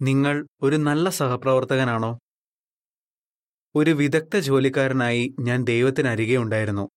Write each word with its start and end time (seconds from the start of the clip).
നിങ്ങൾ 0.00 0.46
ഒരു 0.62 0.76
നല്ല 0.76 1.08
സഹപ്രവർത്തകനാണോ? 1.08 2.18
ഒരു 3.74 3.90
വിദഗ്ധ 3.90 4.38
ജോലിക്കാരനായി 4.38 5.34
ഞാൻ 5.40 5.64
ദൈവത്തിനരികെ 5.64 6.36
ഉണ്ടായിരുന്നു. 6.36 6.88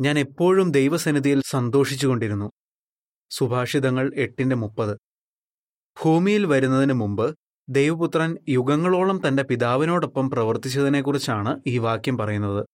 ഞാൻ 0.00 0.18
എപ്പോഴും 0.18 0.70
ദൈവസന്നിധിയിൽ 0.70 1.42
സന്തോഷിച്ചുകൊണ്ടിരുന്നു. 1.46 2.50
സുഭാഷിതങ്ങൾ 3.30 4.12
എട്ടിന്റെ 4.14 4.56
മുപ്പത്. 4.56 4.98
ഭൂമിയിൽ 6.02 6.46
വരുന്നതിന് 6.46 6.92
മുമ്പ് 6.92 7.36
ദൈവപുത്രൻ 7.68 8.36
യുഗങ്ങളോളം 8.48 9.28
തന്റെ 9.28 9.42
പിതാവിനോടൊപ്പം 9.42 10.30
പ്രവർത്തിച്ചതിനെക്കുറിച്ചാണ് 10.30 11.60
ഈ 11.66 11.78
വാക്യം 11.78 12.18
പറയുന്നത്. 12.18 12.66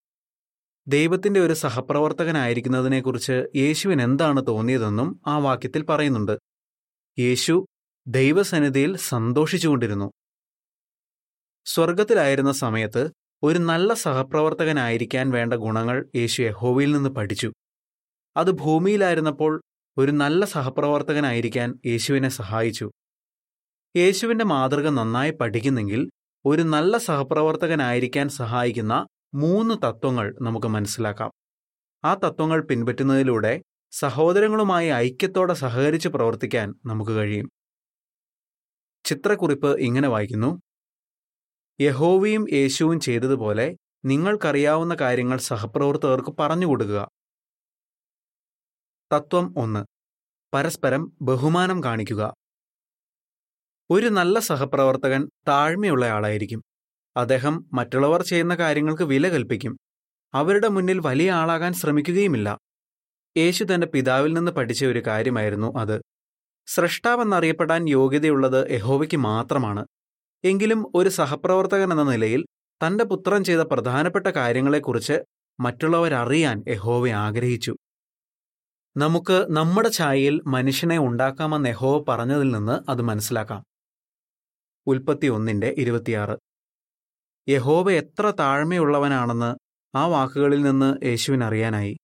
ദൈവത്തിന്റെ 0.88 1.40
ഒരു 1.40 1.52
സഹപ്രവർത്തകനായിരിക്കുന്നതിനെക്കുറിച്ച് 1.52 3.46
യേശുവിന് 3.56 4.02
എന്താണ് 4.02 4.46
തോന്നിയതെന്നും 4.46 5.20
ആ 5.26 5.38
വാക്യത്തിൽ 5.38 5.84
പറയുന്നുണ്ട്. 5.84 6.38
യേശു 7.18 7.66
ദൈവസന്നിധിയിൽ 8.06 8.96
സന്തോഷിച്ചുകൊണ്ടിരുന്നു. 8.96 10.10
സ്വർഗത്തിലായിരുന്ന 11.64 12.52
സമയത്ത് 12.52 13.10
ഒരു 13.42 13.58
നല്ല 13.58 13.94
സഹപ്രവർത്തകനായിരിക്കാൻ 13.94 15.30
വേണ്ട 15.30 15.54
ഗുണങ്ങൾ 15.54 16.10
യേശു 16.16 16.42
യഹോവയിൽ 16.42 16.92
നിന്ന് 16.92 17.10
പഠിച്ചു. 17.10 17.52
അത് 18.36 18.50
ഭൂമിയിലായിരുന്നപ്പോൾ 18.50 19.62
ഒരു 19.98 20.10
നല്ല 20.10 20.44
സഹപ്രവർത്തകനായിരിക്കാൻ 20.44 21.78
യേശുവിനെ 21.86 22.28
സഹായിച്ചു. 22.28 22.90
യേശുവിന്റെ 23.96 24.44
മാതൃക 24.44 24.88
നന്നായി 24.88 25.30
പഠിക്കുന്നെങ്കിൽ 25.30 26.10
ഒരു 26.44 26.62
നല്ല 26.62 26.98
സഹപ്രവർത്തകനായിരിക്കാൻ 26.98 28.28
സഹായിക്കുന്ന 28.28 29.06
മൂന്ന് 29.34 29.74
തത്വങ്ങൾ 29.74 30.34
നമുക്ക് 30.42 30.66
മനസ്സിലാക്കാം. 30.66 31.30
ആ 32.04 32.14
തത്വങ്ങൾ 32.14 32.60
പിൻപറ്റുന്നതിലൂടെ 32.60 33.62
സഹോദരങ്ങളുമായി 33.90 34.88
ഐക്യത്തോടെ 34.88 35.54
സഹകരിച്ച് 35.54 36.08
പ്രവർത്തിക്കാൻ 36.08 36.74
നമുക്ക് 36.86 37.10
കഴിയും. 37.10 37.50
ചിത്രക്കുറിപ്പ് 39.04 39.80
ഇങ്ങനെ 39.80 40.08
വായിക്കുന്നു. 40.08 40.60
യഹോവയും 41.80 42.46
യേശുവും 42.52 43.00
ചെയ്തതുപോലെ 43.00 43.76
നിങ്ങൾക്കറിയാവുന്ന 44.04 44.96
കാര്യങ്ങൾ 45.00 45.38
സഹപ്രവർത്തകർക്ക് 45.38 46.34
പറഞ്ഞു 46.38 46.66
കൊടുക്കുക. 46.66 47.08
തത്വം 49.12 49.54
ഒന്ന്. 49.58 49.84
പരസ്പരം 50.54 51.12
ബഹുമാനം 51.22 51.84
കാണിക്കുക. 51.84 52.34
ഒരു 53.90 54.06
നല്ല 54.06 54.38
സഹപ്രവർത്തകൻ 54.38 55.30
താഴ്മയുള്ള 55.48 56.06
ആളായിരിക്കും. 56.06 56.62
അദ്ദേഹം 57.16 57.66
മറ്റുള്ളവർ 57.72 58.22
ചെയ്യുന്ന 58.22 58.54
കാര്യങ്ങൾക്ക് 58.54 59.02
വില 59.02 59.28
കൽപ്പിക്കും. 59.28 59.78
അവരുടെ 60.34 60.68
മുന്നിൽ 60.68 60.98
വലിയ 60.98 61.32
ആളാകാൻ 61.32 61.72
ശ്രമിക്കുകയുമില്ല. 61.72 62.58
യേശു 63.36 63.64
തന്റെ 63.64 63.86
പിതാവിൽ 63.86 64.32
നിന്ന് 64.32 64.52
പഠിച്ച 64.52 64.84
ഒരു 64.84 65.02
കാര്യമായിരുന്നു 65.06 65.78
അത്. 65.78 66.00
സ്രഷ്ടാവെന്നറിയപ്പെടാൻ 66.66 67.88
യോഗ്യതയുള്ളത് 67.88 68.72
യഹോവയ്ക്ക് 68.72 69.16
മാത്രമാണ്. 69.16 69.86
എങ്കിലും 70.44 70.92
ഒരു 70.94 71.08
സഹപ്രവർത്തകൻ 71.08 71.92
എന്ന 71.92 72.12
നിലയിൽ 72.12 72.44
തന്റെ 72.86 73.04
പുത്രൻ 73.04 73.44
ചെയ്ത 73.44 73.60
പ്രധാനപ്പെട്ട 73.60 74.26
കാര്യങ്ങളെക്കുറിച്ച് 74.26 75.22
മറ്റുള്ളവരറിയാൻ 75.60 76.64
യഹോവ 76.68 77.08
ആഗ്രഹിച്ചു. 77.08 77.76
നമുക്ക് 78.96 79.46
നമ്മുടെ 79.50 79.90
ഛായയിൽ 79.90 80.40
മനുഷ്യനെ 80.46 80.98
ഉണ്ടാക്കാമെന്ന് 80.98 81.68
യഹോവ 81.68 82.04
പറഞ്ഞതിൽ 82.08 82.50
നിന്ന് 82.50 82.90
അത് 82.90 83.02
മനസ്സിലാക്കാം. 83.02 83.64
ഉൽപ്പത്തി 84.86 85.26
ഒന്നിന്റെ 85.26 85.74
ഇരുപത്തിയാറ്. 85.78 86.36
യഹോവ 87.48 87.90
എത്ര 87.90 88.30
താഴ്മയുള്ളവനാണെന്ന് 88.30 89.56
ആ 89.96 90.06
വാക്കുകളിൽ 90.06 90.62
നിന്ന് 90.62 91.06
യേശുവിനറിയാനായി. 91.06 91.96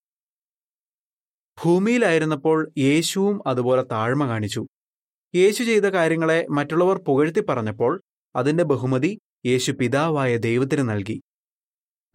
ഭൂമിയിലായിരുന്നപ്പോൾ 1.65 2.73
യേശുവും 2.79 3.49
അതുപോലെ 3.49 3.83
താഴ്മ 3.83 4.27
കാണിച്ചു. 4.27 4.67
യേശു 5.35 5.65
ചെയ്ത 5.65 5.83
കാര്യങ്ങളെ 5.83 6.47
മറ്റുള്ളവർ 6.51 6.99
പുകഴ്ത്തി 6.99 7.41
പറഞ്ഞപ്പോൾ 7.41 8.03
അതിന്റെ 8.37 8.65
ബഹുമതി 8.65 9.19
യേശു 9.47 9.73
പിതാവായ 9.73 10.37
ദൈവത്തിന് 10.37 10.89
നൽകി. 10.89 11.21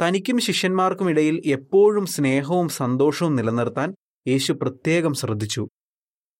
തനിക്കും 0.01 0.39
ശിഷ്യന്മാർക്കും 0.39 1.09
ഇടയിൽ 1.09 1.41
എപ്പോഴും 1.45 2.05
സ്നേഹവും 2.05 2.69
സന്തോഷവും 2.69 3.35
നിലനിർത്താൻ 3.35 3.95
യേശു 4.27 4.53
പ്രത്യേകം 4.53 5.13
ശ്രദ്ധിച്ചു. 5.13 5.67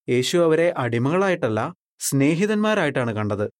യേശു 0.08 0.38
അവരെ 0.38 0.74
അടിമകളായിട്ടല്ല 0.78 1.74
സ്നേഹിതന്മാരായിട്ടാണ് 1.98 3.12
കണ്ടത്. 3.16 3.50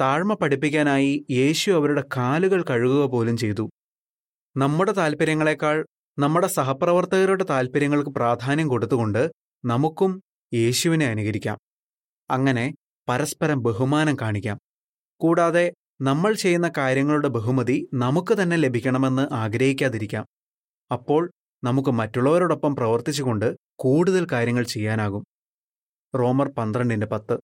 താഴ്മ 0.00 0.34
പഠിപ്പിക്കാനായി 0.34 1.26
യേശു 1.30 1.70
അവരുടെ 1.70 2.04
കാലുകൾ 2.16 2.62
കഴുകുക 2.62 3.06
പോലും 3.06 3.36
ചെയ്തു. 3.36 3.70
നമ്മുടെ 4.56 4.92
താല്പര്യങ്ങളെക്കാൾ 4.92 5.86
നമ്മുടെ 6.18 6.46
സഹപ്രവർത്തകരുടെ 6.46 7.44
താല്പര്യങ്ങൾക്ക് 7.44 8.10
പ്രാധാന്യം 8.10 8.68
കൊടുത്തുകൊണ്ട് 8.68 9.30
നമുക്കും 9.64 10.22
യേശുവിനെ 10.54 11.06
അനുകരിക്കാം. 11.06 11.58
അങ്ങനെ 12.30 12.74
പരസ്പരം 13.08 13.62
ബഹുമാനം 13.62 14.16
കാണിക്കാം. 14.20 14.58
കൂടാതെ 15.20 15.72
നമ്മൾ 16.00 16.32
ചെയ്യുന്ന 16.34 16.72
കാര്യങ്ങളുടെ 16.76 17.28
ബഹുമതി 17.28 17.88
നമുക്ക് 17.94 18.42
തന്നെ 18.42 18.56
ലഭിക്കണമെന്ന് 18.56 19.34
ആഗ്രഹിക്കാതിരിക്കാം. 19.34 20.26
അപ്പോൾ 20.92 21.30
നമുക്ക് 21.64 21.90
മറ്റുള്ളവരോടൊപ്പം 21.90 22.76
പ്രവർത്തിച്ചുകൊണ്ട് 22.76 23.56
കൂടുതൽ 23.78 24.26
കാര്യങ്ങൾ 24.32 24.64
ചെയ്യാനാകും. 24.64 25.24
റോമർ 26.18 26.48
പന്ത്രണ്ടിന്റെ 26.48 27.06
പത്ത്. 27.06 27.38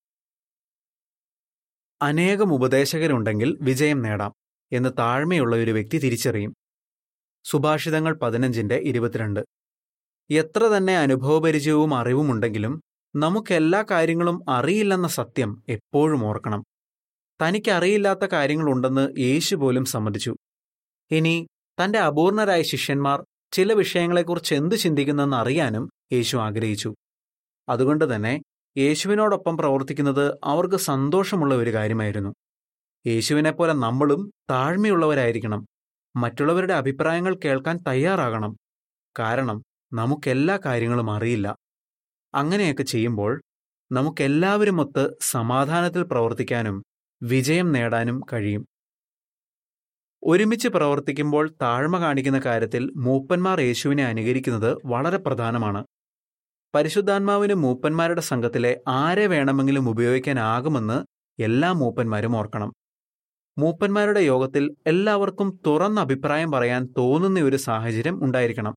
അനേകം 2.02 2.54
ഉപദേശകരുണ്ടെങ്കിൽ 2.54 3.58
വിജയം 3.60 4.02
നേടാം 4.02 4.32
എന്ന് 4.72 4.88
താഴ്മയുള്ള 4.98 5.56
ഒരു 5.56 5.70
വ്യക്തി 5.70 5.98
തിരിച്ചറിയും. 5.98 6.54
സുഭാഷിതങ്ങൾ 7.44 8.14
പതിനഞ്ചിന്റെ 8.14 8.76
ഇരുപത്തിരണ്ട്. 8.76 9.40
എത്ര 10.30 10.64
തന്നെ 10.64 10.98
അനുഭവപരിചയവും 10.98 11.94
അറിവുമുണ്ടെങ്കിലും 11.94 12.82
നമുക്കെല്ലാ 13.16 13.84
കാര്യങ്ങളും 13.90 14.50
അറിയില്ലെന്ന 14.50 15.08
സത്യം 15.08 15.62
എപ്പോഴും 15.68 16.24
ഓർക്കണം. 16.24 16.64
തനിക്കറിയില്ലാത്ത 17.42 18.24
കാര്യങ്ങളുണ്ടെന്ന് 18.32 19.14
യേശു 19.18 19.56
പോലും 19.56 19.84
സമ്മതിച്ചു. 19.84 20.36
ഇനി 21.10 21.46
തന്റെ 21.84 21.98
അപൂർണരായ 21.98 22.62
ശിഷ്യന്മാർ 22.62 23.24
ചില 23.52 23.72
വിഷയങ്ങളെക്കുറിച്ച് 23.72 24.54
എന്തു 24.54 24.74
ചിന്തിക്കുന്നെന്ന് 24.74 25.36
അറിയാനും 25.36 25.90
യേശു 26.12 26.36
ആഗ്രഹിച്ചു. 26.36 26.94
അതുകൊണ്ട് 27.68 28.14
തന്നെ 28.14 28.42
യേശുവിനോടൊപ്പം 28.76 29.56
പ്രവർത്തിക്കുന്നത് 29.56 30.38
അവർക്ക് 30.44 30.76
സന്തോഷമുള്ള 30.76 31.54
ഒരു 31.54 31.74
കാര്യമായിരുന്നു. 31.74 32.34
യേശുവിനെപ്പോലെ 33.06 33.72
നമ്മളും 33.72 34.32
താഴ്മയുള്ളവരായിരിക്കണം. 34.50 35.66
മറ്റുള്ളവരുടെ 36.16 36.74
അഭിപ്രായങ്ങൾ 36.74 37.38
കേൾക്കാൻ 37.44 37.76
തയ്യാറാകണം. 37.88 38.56
കാരണം 39.18 39.62
നമുക്കെല്ലാ 39.92 40.58
കാര്യങ്ങളും 40.64 41.10
അറിയില്ല. 41.10 41.56
അങ്ങനെയൊക്കെ 42.34 42.82
ചെയ്യുമ്പോൾ 42.82 43.42
നമുക്കെല്ലാവരും 43.92 44.80
ഒത്ത് 44.80 45.10
സമാധാനത്തിൽ 45.20 46.02
പ്രവർത്തിക്കാനും 46.02 46.82
വിജയം 47.22 47.72
നേടാനും 47.72 48.20
കഴിയും. 48.32 48.66
ഒരുമിച്ച് 50.24 50.68
പ്രവർത്തിക്കുമ്പോൾ 50.68 51.54
താഴ്മ 51.62 51.98
കാണിക്കുന്ന 51.98 52.38
കാര്യത്തിൽ 52.38 52.92
മൂപ്പന്മാർ 52.96 53.60
യേശുവിനെ 53.60 54.04
അനുകരിക്കുന്നത് 54.04 54.78
വളരെ 54.86 55.16
പ്രധാനമാണ്. 55.16 55.84
പരിശുദ്ധാത്മാവിന് 56.74 57.54
മൂപ്പന്മാരുടെ 57.54 58.20
സംഘത്തിലെ 58.20 58.80
ആരെ 58.88 59.26
വേണമെങ്കിലും 59.26 59.88
ഉപയോഗിക്കാനാകുമെന്ന് 59.88 61.04
എല്ലാ 61.42 61.72
മൂപ്പന്മാരും 61.72 62.36
ഓർക്കണം. 62.36 62.72
മൂപ്പന്മാരുടെ 63.58 64.20
യോഗത്തിൽ 64.20 64.74
എല്ലാവർക്കും 64.86 65.60
തുറന്ന 65.66 66.00
അഭിപ്രായം 66.00 66.52
പറയാൻ 66.52 66.94
തോന്നുന്ന 66.98 67.40
ഒരു 67.40 67.56
സാഹചര്യം 67.56 68.24
ഉണ്ടായിരിക്കണം. 68.24 68.74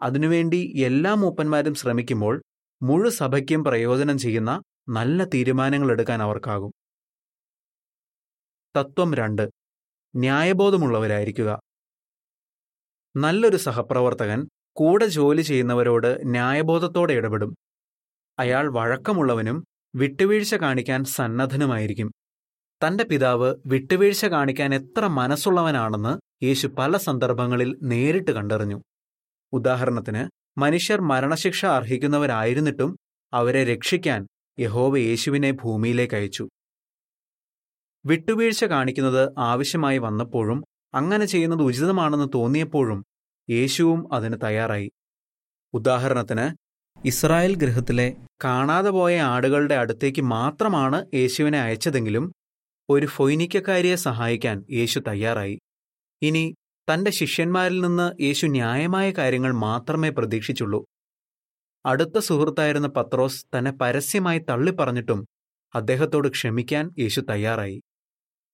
അതിനുവേണ്ടി 0.00 0.82
എല്ലാ 0.84 1.14
മൂപ്പന്മാരും 1.14 1.74
ശ്രമിക്കുമ്പോൾ 1.74 2.42
മുഴു 2.82 3.08
സഭയ്ക്കും 3.08 3.64
പ്രയോജനം 3.64 4.18
ചെയ്യുന്ന 4.18 4.62
നല്ല 4.88 5.24
തീരുമാനങ്ങൾ 5.24 5.90
എടുക്കാൻ 5.90 6.22
അവർക്കാകും. 6.22 6.72
തത്വം 8.76 9.14
രണ്ട്. 9.14 9.50
ന്യായബോധമുള്ളവരായിരിക്കുക. 10.16 11.60
നല്ലൊരു 13.16 13.56
സഹപ്രവർത്തകൻ 13.56 14.48
കൂടെ 14.72 15.06
ജോലി 15.06 15.42
ചെയ്യുന്നവരോട് 15.42 16.30
ന്യായബോധത്തോടെ 16.30 17.12
ഇടപെടും. 17.12 17.54
അയാൾ 18.38 18.72
വഴക്കമുള്ളവനും 18.72 19.64
വിട്ടുവീഴ്ച 19.94 20.54
കാണിക്കാൻ 20.54 21.04
സന്നദ്ധനുമായിരിക്കും. 21.04 22.10
തന്റെ 22.86 23.04
പിതാവ് 23.04 23.54
വിട്ടുവീഴ്ച 23.66 24.24
കാണിക്കാൻ 24.24 24.74
എത്ര 24.74 25.06
മനസ്സുള്ളവനാണെന്ന് 25.06 26.44
യേശു 26.44 26.66
പല 26.66 26.96
സന്ദർഭങ്ങളിൽ 26.96 27.78
നേരിട്ട് 27.82 28.30
കണ്ടറിഞ്ഞു. 28.30 28.82
ഉദാഹരണത്തിന് 29.52 30.28
മനുഷ്യർ 30.60 31.00
മരണശിക്ഷ 31.00 31.66
അർഹിക്കുന്നവരായിരുന്നിട്ടും 31.66 32.96
അവരെ 33.32 33.64
രക്ഷിക്കാൻ 33.64 34.26
യഹോവ 34.60 34.98
യേശുവിനെ 34.98 35.50
ഭൂമിയിലേക്ക് 35.50 36.14
അയച്ചു. 36.14 36.48
വിട്ടുവീഴ്ച 38.04 38.64
കാണിക്കുന്നത് 38.64 39.30
ആവശ്യമായി 39.38 39.98
വന്നപ്പോഴും 39.98 40.64
അങ്ങനെ 40.94 41.24
ചെയ്യുന്നത് 41.24 41.62
ഉചിതമാണെന്ന് 41.62 42.28
തോന്നിയപ്പോഴും 42.34 43.04
യേശുവും 43.50 44.14
അതിന് 44.14 44.36
തയ്യാറായി. 44.44 44.90
ഉദാഹരണത്തിന് 45.74 46.56
ഇസ്രായേൽ 47.06 47.54
ഗൃഹത്തിലെ 47.54 48.16
കാണാതെ 48.44 48.90
പോയ 48.90 49.20
ആടുകളുടെ 49.20 49.74
അടുത്തേക്ക് 49.74 50.22
മാത്രമാണ് 50.22 51.06
യേശുവിനെ 51.14 51.60
അയച്ചതെങ്കിലും 51.60 52.32
ഒരു 52.92 53.06
ഫൊയ്നിക്കക്കാരിയെ 53.06 53.96
സഹായിക്കാൻ 53.96 54.64
യേശു 54.70 55.00
തയ്യാറായി. 55.00 55.58
ഇനി 56.22 56.54
തന്റെ 56.94 57.10
ശിഷ്യന്മാരിൽ 57.10 57.80
നിന്ന് 57.80 58.22
യേശു 58.22 58.46
ന്യായമായ 58.46 59.10
കാര്യങ്ങൾ 59.10 59.52
മാത്രമേ 59.52 60.08
പ്രതീക്ഷിച്ചുള്ളൂ. 60.08 60.84
അടുത്ത 61.86 62.18
സുഹൃത്തായിരുന്ന 62.18 62.88
പത്രോസ് 62.88 63.46
തന്നെ 63.58 63.72
പരസ്യമായി 63.72 64.38
തള്ളിപ്പറഞ്ഞിട്ടും 64.38 65.26
അദ്ദേഹത്തോട് 65.74 66.28
ക്ഷമിക്കാൻ 66.28 66.90
യേശു 66.98 67.20
തയ്യാറായി. 67.20 67.80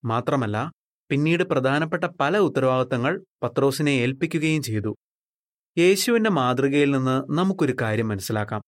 മാത്രമല്ല 0.04 0.72
പിന്നീട് 1.10 1.42
പ്രധാനപ്പെട്ട 1.42 2.04
പല 2.04 2.38
ഉത്തരവാദിത്തങ്ങൾ 2.38 3.24
പത്രോസിനെ 3.42 3.90
ഏൽപ്പിക്കുകയും 3.90 4.62
ചെയ്തു. 4.62 4.94
യേശുവിന്റെ 5.78 6.30
മാതൃകയിൽ 6.30 6.90
നിന്ന് 6.90 7.32
നമുക്കൊരു 7.32 7.76
കാര്യം 7.80 8.08
മനസ്സിലാക്കാം. 8.08 8.62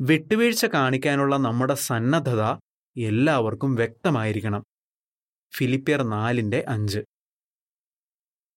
വിട്ടുവീഴ്ച 0.00 0.64
കാണിക്കാനുള്ള 0.64 1.36
നമ്മുടെ 1.36 1.74
സന്നദ്ധത 1.74 2.42
എല്ലാവർക്കും 2.96 3.74
വ്യക്തമായിരിക്കണം. 3.74 4.64
ഫിലിപ്പിയർ 5.52 6.02
നാലിന്റെ 6.02 6.64
അഞ്ച്. 6.68 6.98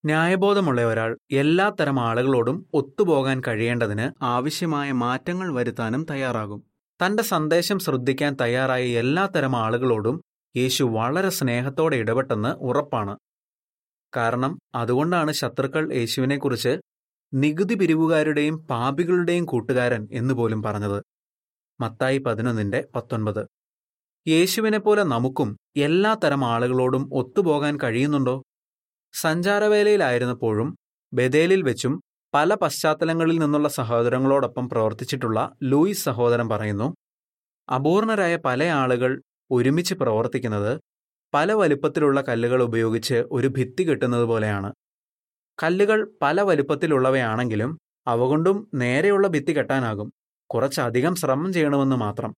ന്യായബോധമുള്ള 0.06 0.84
ഒരാൾ 0.86 1.18
എല്ലാത്തരം 1.32 2.00
ആളുകളോടും 2.00 2.66
ഒത്തുപോകാൻ 2.74 3.42
കഴിയേണ്ടതിന് 3.48 4.24
ആവശ്യമായ 4.24 4.92
മാറ്റങ്ങൾ 4.92 5.54
വരുത്താനും 5.54 6.06
തയ്യാറാകും. 6.10 6.64
തന്റെ 7.06 7.24
സന്ദേശം 7.24 7.80
ശ്രദ്ധിക്കാൻ 7.80 8.38
തയ്യാറായ 8.42 8.84
എല്ലാത്തരം 8.84 9.56
ആളുകളോടും 9.56 10.22
യേശു 10.58 10.84
വളരെ 10.84 11.30
സ്നേഹത്തോടെ 11.30 11.96
ഇടപെട്ടെന്ന് 11.96 12.50
ഉറപ്പാണ്. 12.50 13.18
കാരണം 14.16 14.60
അതുകൊണ്ടാണ് 14.76 15.32
ശത്രുക്കൾ 15.32 15.94
യേശുവിനെക്കുറിച്ച് 15.94 16.82
നികുതി 17.34 17.76
പിരിവുകാരുടെയും 17.76 18.58
പാപികളുടെയും 18.58 19.46
കൂട്ടുകാരൻ 19.46 20.08
എന്നുപോലും 20.12 20.64
പറഞ്ഞത്. 20.64 21.04
മത്തായി 21.82 22.18
പതിനൊന്നിന്റെ 22.18 22.88
പത്തൊൻപത്. 22.96 23.48
യേശുവിനെ 24.28 24.78
പോലെ 24.78 25.04
നമുക്കും 25.04 25.58
തരം 26.14 26.46
ആളുകളോടും 26.46 27.10
ഒത്തുപോകാൻ 27.14 27.80
കഴിയുന്നുണ്ടോ? 27.84 28.44
സഞ്ചാരവേലയിലായിരുന്നപ്പോഴും 29.14 30.76
ബദേലിൽ 31.14 31.62
വെച്ചും 31.62 32.02
പല 32.34 32.54
പശ്ചാത്തലങ്ങളിൽ 32.54 33.40
നിന്നുള്ള 33.40 33.68
സഹോദരങ്ങളോടൊപ്പം 33.68 34.70
പ്രവർത്തിച്ചിട്ടുള്ള 34.70 35.56
ലൂയിസ് 35.64 36.06
സഹോദരൻ 36.06 36.50
പറയുന്നു 36.50 36.96
അപൂർണരായ 37.76 38.36
പല 38.36 38.64
ആളുകൾ 38.64 39.22
ഒരുമിച്ച് 39.52 39.94
പ്രവർത്തിക്കുന്നത് 39.94 40.80
പല 41.34 41.54
വലിപ്പത്തിലുള്ള 41.54 42.22
കല്ലുകൾ 42.22 42.64
ഉപയോഗിച്ച് 42.64 43.24
ഒരു 43.32 43.48
ഭിത്തി 43.48 43.84
കെട്ടുന്നത് 43.90 44.24
പോലെയാണ്. 44.24 44.74
കല്ലുകൾ 45.64 46.12
പല 46.22 46.42
വലിപ്പത്തിലുള്ളവയാണെങ്കിലും 46.42 47.78
അവ 48.08 48.20
കൊണ്ടും 48.20 48.70
നേരെയുള്ള 48.74 49.28
ഭിത്തി 49.28 49.58
കെട്ടാനാകും. 49.58 50.12
കുറച്ചധികം 50.50 51.16
ശ്രമം 51.16 51.54
ചെയ്യണമെന്ന് 51.54 51.96
മാത്രം. 51.96 52.34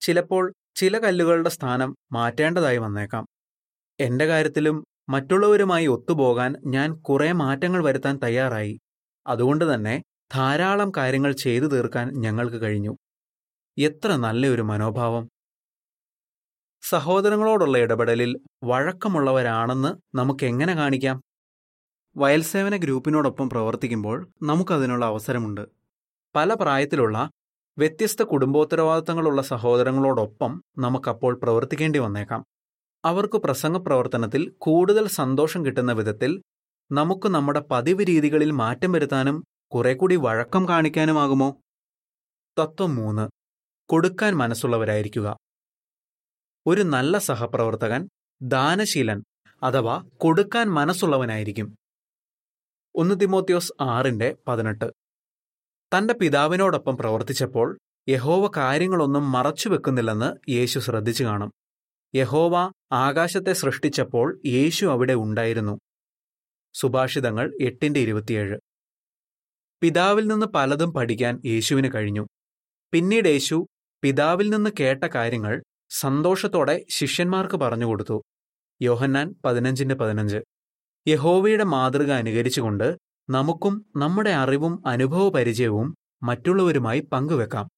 ചിലപ്പോൾ 0.00 0.52
ചില 0.74 0.98
കല്ലുകളുടെ 0.98 1.48
സ്ഥാനം 1.48 1.96
മാറ്റേണ്ടതായി 2.12 2.76
വന്നേക്കാം. 2.76 3.26
എന്റെ 4.00 4.26
കാര്യത്തിലും 4.26 4.84
മറ്റുള്ളവരുമായി 5.08 5.86
ഒത്തുപോകാൻ 5.86 6.54
ഞാൻ 6.66 6.94
കുറെ 6.94 7.32
മാറ്റങ്ങൾ 7.32 7.84
വരുത്താൻ 7.84 8.18
തയ്യാറായി. 8.18 8.80
അതുകൊണ്ട് 9.26 9.74
തന്നെ 9.74 10.02
ധാരാളം 10.34 10.92
കാര്യങ്ങൾ 10.96 11.32
ചെയ്തു 11.32 11.64
തീർക്കാൻ 11.64 12.08
ഞങ്ങൾക്ക് 12.08 12.56
കഴിഞ്ഞു. 12.56 12.96
എത്ര 13.78 14.16
നല്ലൊരു 14.16 14.62
മനോഭാവം. 14.62 15.28
സഹോദരങ്ങളോടുള്ള 16.82 17.78
ഇടപെടലിൽ 17.78 18.40
വഴക്കമുള്ളവരാണെന്ന് 18.64 20.16
നമുക്ക് 20.16 20.46
എങ്ങനെ 20.46 20.74
കാണിക്കാം? 20.74 21.20
വയൽസേവന 22.16 22.76
ഗ്രൂപ്പിനോടൊപ്പം 22.76 23.50
പ്രവർത്തിക്കുമ്പോൾ 23.50 24.28
നമുക്കതിനുള്ള 24.42 25.04
അവസരമുണ്ട്. 25.04 25.60
പല 26.34 26.54
പ്രായത്തിലുള്ള 26.54 27.30
വ്യത്യസ്ത 27.78 28.22
കുടുംബോത്തരവാദിത്തങ്ങളുള്ള 28.22 29.42
സഹോദരങ്ങളോടൊപ്പം 29.42 30.64
നമുക്കപ്പോൾ 30.78 31.34
പ്രവർത്തിക്കേണ്ടി 31.42 31.98
വന്നേക്കാം. 31.98 32.44
അവർക്ക് 33.04 33.38
പ്രസംഗ 33.38 33.76
പ്രവർത്തനത്തിൽ 33.76 34.54
കൂടുതൽ 34.58 35.08
സന്തോഷം 35.08 35.66
കിട്ടുന്ന 35.66 35.92
വിധത്തിൽ 35.92 36.42
നമുക്ക് 36.92 37.28
നമ്മുടെ 37.28 37.60
പതിവ് 37.70 38.04
രീതികളിൽ 38.08 38.50
മാറ്റം 38.50 38.92
വരുത്താനും 38.92 39.44
കുറെ 39.74 39.94
കൂടി 39.94 40.16
വഴക്കം 40.16 40.68
കാണിക്കാനുമാകുമോ? 40.68 41.56
തത്വം 42.58 42.94
മൂന്ന്. 42.94 43.28
കൊടുക്കാൻ 43.88 44.34
മനസ്സുള്ളവരായിരിക്കുക. 44.34 45.36
ഒരു 46.66 46.82
നല്ല 46.82 47.18
സഹപ്രവർത്തകൻ 47.18 48.08
ദാനശീലൻ 48.42 49.22
അഥവാ 49.62 50.04
കൊടുക്കാൻ 50.16 50.66
മനസ്സുള്ളവനായിരിക്കും. 50.66 51.76
ഒന്ന് 52.94 53.20
തിമോത്യോസ് 53.20 53.72
ആറിന്റെ 53.80 54.36
പതിനെട്ട്. 54.48 54.99
തന്റെ 55.98 56.14
പിതാവിനോടൊപ്പം 56.14 56.96
പ്രവർത്തിച്ചപ്പോൾ 56.96 57.78
യഹോവ 58.08 58.50
കാര്യങ്ങളൊന്നും 58.56 59.32
മറച്ചുവെക്കുന്നില്ലെന്ന് 59.32 60.50
യേശു 60.50 60.78
ശ്രദ്ധിച്ചു 60.78 61.24
കാണും. 61.24 61.50
യഹോവ 62.14 62.72
ആകാശത്തെ 62.92 63.52
സൃഷ്ടിച്ചപ്പോൾ 63.52 64.40
യേശു 64.46 64.86
അവിടെ 64.86 65.12
ഉണ്ടായിരുന്നു. 65.12 65.78
സുഭാഷിതങ്ങൾ 66.74 67.58
എട്ടിന്റെ 67.60 68.00
ഇരുപത്തിയേഴ്. 68.00 68.58
പിതാവിൽ 69.80 70.26
നിന്ന് 70.26 70.46
പലതും 70.46 70.92
പഠിക്കാൻ 70.92 71.42
യേശുവിന് 71.46 71.90
കഴിഞ്ഞു. 71.94 72.26
പിന്നീട് 72.92 73.28
യേശു 73.28 73.66
പിതാവിൽ 74.02 74.50
നിന്ന് 74.50 74.70
കേട്ട 74.80 75.04
കാര്യങ്ങൾ 75.04 75.62
സന്തോഷത്തോടെ 75.90 76.84
ശിഷ്യന്മാർക്ക് 76.90 77.54
പറഞ്ഞുകൊടുത്തു 77.54 78.22
യോഹന്നാൻ 78.82 79.34
പതിനഞ്ചിന്റെ 79.44 79.94
പതിനഞ്ച്. 79.94 80.38
യഹോവയുടെ 81.08 81.64
മാതൃക 81.64 82.10
അനുകരിച്ചുകൊണ്ട് 82.12 83.09
നമുക്കും 83.30 83.86
നമ്മുടെ 83.96 84.30
അറിവും 84.30 84.82
അനുഭവപരിചയവും 84.86 85.94
മറ്റുള്ളവരുമായി 86.22 87.00
പങ്കുവെക്കാം. 87.00 87.68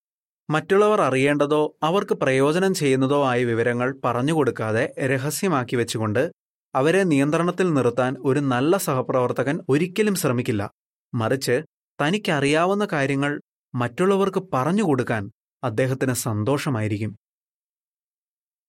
മറ്റുള്ളവർ 0.51 1.01
അറിയേണ്ടതോ 1.01 1.77
അവർക്ക് 1.83 2.13
പ്രയോജനം 2.13 2.75
ചെയ്യുന്നതോ 2.75 3.25
ആയ 3.25 3.45
വിവരങ്ങൾ 3.45 4.01
പറഞ്ഞുകൊടുക്കാതെ 4.05 4.95
രഹസ്യമാക്കി 4.99 5.77
വെച്ചുകൊണ്ട് 5.77 6.33
അവരെ 6.75 7.03
നിയന്ത്രണത്തിൽ 7.03 7.75
നിർത്താൻ 7.75 8.17
ഒരു 8.21 8.41
നല്ല 8.41 8.77
സഹപ്രവർത്തകൻ 8.77 9.61
ഒരിക്കലും 9.69 10.15
ശ്രമിക്കില്ല. 10.15 10.71
മറിച്ച് 11.15 11.63
തനിക്കറിയാവുന്ന 11.99 12.89
കാര്യങ്ങൾ 12.93 13.41
മറ്റുള്ളവർക്ക് 13.75 14.43
പറഞ്ഞുകൊടുക്കാൻ 14.53 15.31
അദ്ദേഹത്തിന് 15.65 16.13
സന്തോഷമായിരിക്കും. 16.13 17.17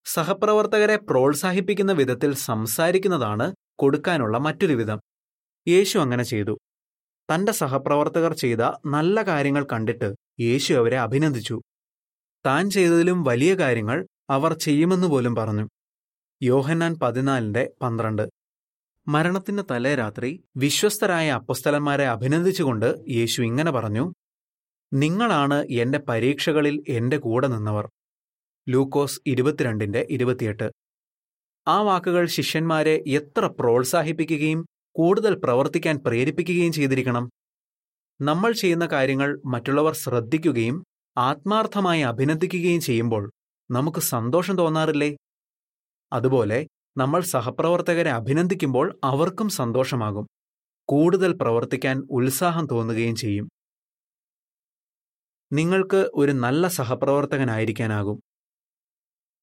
സഹപ്രവർത്തകരെ 0.05 0.95
പ്രോത്സാഹിപ്പിക്കുന്ന 0.95 1.91
വിധത്തിൽ 1.91 2.35
സംസാരിക്കുന്നതാണ് 2.35 3.53
കൊടുക്കാനുള്ള 3.79 4.37
മറ്റൊരു 4.37 4.73
വിധം. 4.73 4.99
യേശു 5.67 5.99
അങ്ങനെ 5.99 6.23
ചെയ്തു. 6.23 6.57
തന്റെ 7.29 7.51
സഹപ്രവർത്തകർ 7.51 8.33
ചെയ്ത 8.33 8.57
നല്ല 8.85 9.21
കാര്യങ്ങൾ 9.21 9.67
കണ്ടിട്ട് 9.73 10.15
യേശു 10.39 10.73
അവരെ 10.73 10.99
അഭിനന്ദിച്ചു. 10.99 11.61
താൻ 12.45 12.69
ചെയ്തതിലും 12.69 13.23
വലിയ 13.23 13.53
കാര്യങ്ങൾ 13.55 14.07
അവർ 14.29 14.53
ചെയ്യുമെന്ന് 14.53 15.07
പോലും 15.07 15.35
പറഞ്ഞു. 15.35 15.67
യോഹന്നാൻ 16.41 16.99
പതിനാലിന്റെ 16.99 17.71
പന്ത്രണ്ട്. 17.81 18.29
മരണത്തിന്റെ 19.07 19.63
തലേ 19.71 19.95
രാത്രി 19.95 20.43
വിശ്വസ്തരായ 20.57 21.31
അപ്പസ്തലന്മാരെ 21.31 22.07
അഭിനന്ദിച്ചുകൊണ്ട് 22.07 23.05
യേശു 23.09 23.41
ഇങ്ങനെ 23.41 23.71
പറഞ്ഞു 23.71 24.13
നിങ്ങളാണ് 24.93 25.65
എന്റെ 25.69 25.99
പരീക്ഷകളിൽ 25.99 26.83
എന്റെ 26.87 27.17
കൂടെ 27.17 27.47
നിന്നവർ. 27.47 27.89
ലൂക്കോസ് 28.69 29.19
ഇരുപത്തിരണ്ടിന്റെ 29.27 30.07
ഇരുപത്തിയെട്ട്. 30.09 30.71
ആ 31.67 31.81
വാക്കുകൾ 31.81 32.25
ശിഷ്യന്മാരെ 32.25 33.03
എത്ര 33.07 33.45
പ്രോത്സാഹിപ്പിക്കുകയും 33.45 34.65
കൂടുതൽ 34.95 35.35
പ്രവർത്തിക്കാൻ 35.35 35.97
പ്രേരിപ്പിക്കുകയും 35.97 36.73
ചെയ്തിരിക്കണം. 36.73 37.29
നമ്മൾ 38.21 38.51
ചെയ്യുന്ന 38.51 38.85
കാര്യങ്ങൾ 38.85 39.41
മറ്റുള്ളവർ 39.45 39.93
ശ്രദ്ധിക്കുകയും 39.93 40.83
ആത്മാർത്ഥമായി 41.17 42.01
അഭിനന്ദിക്കുകയും 42.01 42.81
ചെയ്യുമ്പോൾ 42.81 43.31
നമുക്ക് 43.71 43.99
സന്തോഷം 43.99 44.57
തോന്നാറില്ലേ? 44.57 45.17
അതുപോലെ 46.13 46.67
നമ്മൾ 46.97 47.21
സഹപ്രവർത്തകരെ 47.21 48.09
അഭിനന്ദിക്കുമ്പോൾ 48.09 48.99
അവർക്കും 49.03 49.49
സന്തോഷമാകും. 49.49 50.27
കൂടുതൽ 50.87 51.33
പ്രവർത്തിക്കാൻ 51.33 52.01
ഉത്സാഹം 52.11 52.67
തോന്നുകയും 52.71 53.15
ചെയ്യും. 53.15 53.49
നിങ്ങൾക്ക് 55.53 56.09
ഒരു 56.13 56.31
നല്ല 56.31 56.67
സഹപ്രവർത്തകനായിരിക്കാനാകും. 56.67 58.32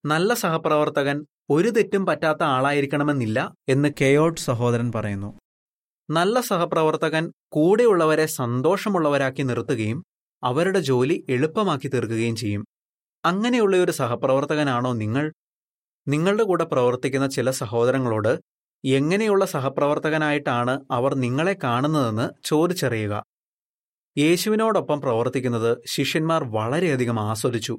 നല്ല 0.04 0.34
സഹപ്രവർത്തകൻ 0.34 1.26
ഒരു 1.50 1.68
തെറ്റും 1.68 2.06
പറ്റാത്ത 2.06 2.42
ആളായിരിക്കണമെന്നില്ല 2.42 3.54
എന്ന് 3.68 3.88
കെയോട്ട് 4.00 4.40
സഹോദരൻ 4.40 4.92
പറയുന്നു. 4.92 5.38
നല്ല 6.10 6.40
സഹപ്രവർത്തകൻ 6.40 7.32
കൂടെയുള്ളവരെ 7.52 8.26
സന്തോഷമുള്ളവരാക്കി 8.26 9.42
നിർത്തുകയും 9.42 10.04
അവരുടെ 10.44 10.78
ജോലി 10.78 11.26
എളുപ്പമാക്കി 11.28 11.88
തീർക്കുകയും 11.88 12.36
ചെയ്യും. 12.36 12.64
അങ്ങനെയുള്ള 13.24 13.76
ഒരു 13.76 13.92
സഹപ്രവർത്തകനാണോ 13.92 14.92
നിങ്ങൾ? 14.92 15.32
നിങ്ങളുടെ 16.08 16.42
കൂടെ 16.42 16.64
പ്രവർത്തിക്കുന്ന 16.64 17.26
ചില 17.26 17.50
സഹോദരങ്ങളോട് 17.50 18.40
എങ്ങനെയുള്ള 18.84 19.44
സഹപ്രവർത്തകനായിട്ടാണ് 19.44 20.80
അവർ 20.90 21.14
നിങ്ങളെ 21.14 21.56
കാണുന്നതെന്ന് 21.64 22.30
ചോദിച്ചറിയുക. 22.44 23.24
യേശുവിനോടൊപ്പം 24.18 25.00
പ്രവർത്തിക്കുന്നത് 25.00 25.78
ശിഷ്യന്മാർ 25.86 26.44
വളരെയധികം 26.44 27.20
ആസ്വദിച്ചു. 27.20 27.78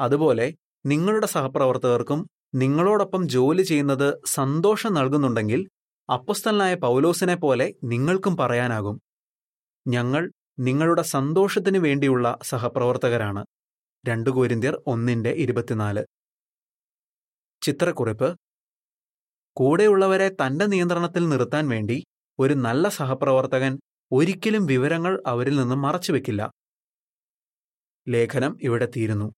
അതുപോലെ 0.00 0.54
നിങ്ങളുടെ 0.86 1.26
സഹപ്രവർത്തകർക്കും 1.26 2.26
നിങ്ങളോടൊപ്പം 2.54 3.28
ജോലി 3.28 3.62
ചെയ്യുന്നത് 3.62 4.20
സന്തോഷം 4.26 4.94
നൽകുന്നുണ്ടെങ്കിൽ 4.94 5.68
അപ്പസ്തലനായ 6.12 6.74
പൗലോസിനെ 6.74 7.34
പോലെ 7.34 7.74
നിങ്ങൾക്കും 7.84 8.36
പറയാനാകും. 8.36 9.00
ഞങ്ങൾ 9.88 10.32
നിങ്ങളുടെ 10.58 11.02
സന്തോഷത്തിനു 11.02 11.78
വേണ്ടിയുള്ള 11.78 12.38
സഹപ്രവർത്തകരാണ്. 12.42 13.46
രണ്ടു 14.06 14.30
കോരിന്ത്യർ 14.30 14.82
ഒന്നിന്റെ 14.86 15.30
ഇരുപത്തിനാല്. 15.30 16.04
ചിത്രക്കുറിപ്പ്. 17.62 18.36
കൂടെയുള്ളവരെ 19.56 20.28
തന്റെ 20.28 20.66
നിയന്ത്രണത്തിൽ 20.66 21.28
നിർത്താൻ 21.28 21.68
വേണ്ടി 21.68 22.04
ഒരു 22.38 22.54
നല്ല 22.54 22.88
സഹപ്രവർത്തകൻ 22.88 23.78
ഒരിക്കലും 24.12 24.66
വിവരങ്ങൾ 24.66 25.22
അവരിൽ 25.26 25.56
നിന്നും 25.56 25.82
മറച്ചുവെക്കില്ല 25.82 26.50
ലേഖനം 28.08 28.56
ഇവിടെ 28.62 28.88
തീരുന്നു. 28.96 29.32